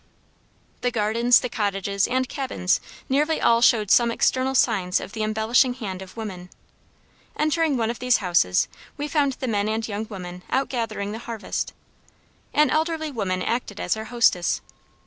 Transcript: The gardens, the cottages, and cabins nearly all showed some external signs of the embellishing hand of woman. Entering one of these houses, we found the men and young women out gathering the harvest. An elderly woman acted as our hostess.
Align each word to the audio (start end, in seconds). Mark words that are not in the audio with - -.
The 0.81 0.89
gardens, 0.89 1.41
the 1.41 1.47
cottages, 1.47 2.07
and 2.07 2.27
cabins 2.27 2.79
nearly 3.07 3.39
all 3.39 3.61
showed 3.61 3.91
some 3.91 4.09
external 4.09 4.55
signs 4.55 4.99
of 4.99 5.11
the 5.11 5.21
embellishing 5.21 5.75
hand 5.75 6.01
of 6.01 6.17
woman. 6.17 6.49
Entering 7.37 7.77
one 7.77 7.91
of 7.91 7.99
these 7.99 8.17
houses, 8.17 8.67
we 8.97 9.07
found 9.07 9.33
the 9.33 9.47
men 9.47 9.69
and 9.69 9.87
young 9.87 10.07
women 10.09 10.41
out 10.49 10.69
gathering 10.69 11.11
the 11.11 11.19
harvest. 11.29 11.73
An 12.51 12.71
elderly 12.71 13.11
woman 13.11 13.43
acted 13.43 13.79
as 13.79 13.95
our 13.95 14.05
hostess. 14.05 14.61